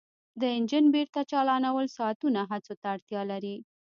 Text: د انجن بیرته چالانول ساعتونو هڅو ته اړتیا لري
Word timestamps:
د 0.39 0.41
انجن 0.57 0.85
بیرته 0.95 1.19
چالانول 1.31 1.87
ساعتونو 1.97 2.39
هڅو 2.51 2.73
ته 2.81 2.85
اړتیا 2.95 3.21
لري 3.31 3.55